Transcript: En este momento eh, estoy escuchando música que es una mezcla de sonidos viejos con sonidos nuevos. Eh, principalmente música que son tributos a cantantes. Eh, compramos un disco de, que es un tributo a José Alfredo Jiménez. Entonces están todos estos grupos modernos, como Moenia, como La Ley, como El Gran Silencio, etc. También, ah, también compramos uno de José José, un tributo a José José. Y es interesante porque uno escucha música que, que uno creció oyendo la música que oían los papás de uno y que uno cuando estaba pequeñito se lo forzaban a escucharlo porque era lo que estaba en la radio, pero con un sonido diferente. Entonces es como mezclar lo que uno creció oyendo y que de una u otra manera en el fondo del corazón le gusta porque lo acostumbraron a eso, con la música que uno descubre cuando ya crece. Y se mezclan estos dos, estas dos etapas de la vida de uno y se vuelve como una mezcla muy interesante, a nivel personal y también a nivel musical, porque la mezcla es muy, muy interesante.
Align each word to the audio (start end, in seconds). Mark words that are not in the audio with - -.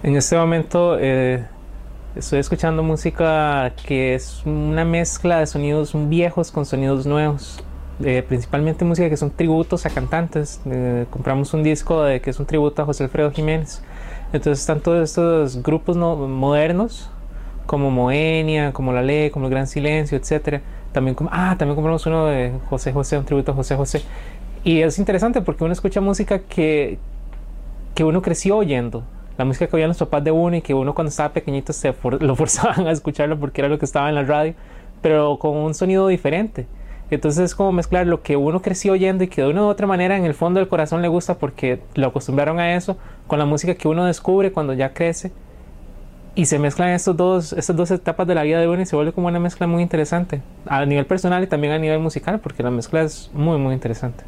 En 0.00 0.14
este 0.14 0.36
momento 0.36 0.96
eh, 0.96 1.44
estoy 2.14 2.38
escuchando 2.38 2.84
música 2.84 3.72
que 3.84 4.14
es 4.14 4.42
una 4.46 4.84
mezcla 4.84 5.40
de 5.40 5.46
sonidos 5.46 5.92
viejos 6.08 6.52
con 6.52 6.64
sonidos 6.64 7.04
nuevos. 7.04 7.64
Eh, 8.04 8.22
principalmente 8.22 8.84
música 8.84 9.10
que 9.10 9.16
son 9.16 9.32
tributos 9.32 9.86
a 9.86 9.90
cantantes. 9.90 10.60
Eh, 10.66 11.04
compramos 11.10 11.52
un 11.52 11.64
disco 11.64 12.04
de, 12.04 12.20
que 12.20 12.30
es 12.30 12.38
un 12.38 12.46
tributo 12.46 12.80
a 12.80 12.84
José 12.84 13.02
Alfredo 13.02 13.32
Jiménez. 13.32 13.82
Entonces 14.32 14.60
están 14.60 14.78
todos 14.78 15.02
estos 15.02 15.64
grupos 15.64 15.96
modernos, 15.96 17.10
como 17.66 17.90
Moenia, 17.90 18.72
como 18.72 18.92
La 18.92 19.02
Ley, 19.02 19.30
como 19.30 19.46
El 19.46 19.50
Gran 19.50 19.66
Silencio, 19.66 20.16
etc. 20.16 20.62
También, 20.92 21.16
ah, 21.32 21.56
también 21.58 21.74
compramos 21.74 22.06
uno 22.06 22.26
de 22.26 22.52
José 22.70 22.92
José, 22.92 23.18
un 23.18 23.24
tributo 23.24 23.50
a 23.50 23.54
José 23.56 23.74
José. 23.74 24.02
Y 24.62 24.80
es 24.80 24.96
interesante 25.00 25.40
porque 25.40 25.64
uno 25.64 25.72
escucha 25.72 26.00
música 26.00 26.38
que, 26.38 27.00
que 27.96 28.04
uno 28.04 28.22
creció 28.22 28.58
oyendo 28.58 29.02
la 29.38 29.44
música 29.44 29.68
que 29.68 29.76
oían 29.76 29.88
los 29.88 29.98
papás 29.98 30.24
de 30.24 30.32
uno 30.32 30.56
y 30.56 30.60
que 30.60 30.74
uno 30.74 30.94
cuando 30.94 31.08
estaba 31.08 31.32
pequeñito 31.32 31.72
se 31.72 31.94
lo 32.20 32.36
forzaban 32.36 32.86
a 32.86 32.90
escucharlo 32.90 33.38
porque 33.38 33.60
era 33.60 33.68
lo 33.68 33.78
que 33.78 33.84
estaba 33.84 34.08
en 34.08 34.16
la 34.16 34.24
radio, 34.24 34.54
pero 35.00 35.38
con 35.38 35.56
un 35.56 35.74
sonido 35.74 36.08
diferente. 36.08 36.66
Entonces 37.10 37.44
es 37.44 37.54
como 37.54 37.72
mezclar 37.72 38.06
lo 38.06 38.22
que 38.22 38.36
uno 38.36 38.60
creció 38.60 38.92
oyendo 38.92 39.24
y 39.24 39.28
que 39.28 39.40
de 39.40 39.48
una 39.48 39.62
u 39.62 39.66
otra 39.66 39.86
manera 39.86 40.16
en 40.16 40.26
el 40.26 40.34
fondo 40.34 40.60
del 40.60 40.68
corazón 40.68 41.00
le 41.00 41.08
gusta 41.08 41.38
porque 41.38 41.80
lo 41.94 42.08
acostumbraron 42.08 42.58
a 42.58 42.74
eso, 42.74 42.98
con 43.26 43.38
la 43.38 43.46
música 43.46 43.74
que 43.76 43.88
uno 43.88 44.04
descubre 44.04 44.52
cuando 44.52 44.74
ya 44.74 44.92
crece. 44.92 45.32
Y 46.34 46.44
se 46.44 46.58
mezclan 46.58 46.90
estos 46.90 47.16
dos, 47.16 47.52
estas 47.52 47.74
dos 47.74 47.90
etapas 47.90 48.26
de 48.26 48.34
la 48.34 48.42
vida 48.42 48.60
de 48.60 48.68
uno 48.68 48.82
y 48.82 48.86
se 48.86 48.94
vuelve 48.94 49.12
como 49.12 49.28
una 49.28 49.40
mezcla 49.40 49.66
muy 49.66 49.82
interesante, 49.82 50.42
a 50.66 50.84
nivel 50.84 51.06
personal 51.06 51.42
y 51.42 51.46
también 51.46 51.72
a 51.72 51.78
nivel 51.78 51.98
musical, 51.98 52.40
porque 52.40 52.62
la 52.62 52.70
mezcla 52.70 53.02
es 53.02 53.30
muy, 53.32 53.58
muy 53.58 53.74
interesante. 53.74 54.24